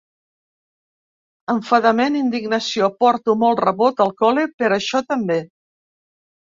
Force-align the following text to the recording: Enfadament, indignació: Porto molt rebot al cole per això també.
Enfadament, 1.55 2.17
indignació: 2.21 2.91
Porto 3.05 3.39
molt 3.45 3.65
rebot 3.67 4.05
al 4.09 4.17
cole 4.25 4.51
per 4.61 4.75
això 4.81 5.09
també. 5.15 5.41